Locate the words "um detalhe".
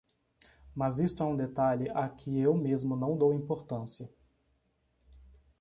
1.27-1.87